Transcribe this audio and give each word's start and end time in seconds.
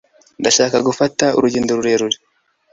ndashaka 0.41 0.77
gufata 0.87 1.25
urugendo 1.37 1.71
rurerure 1.77 2.17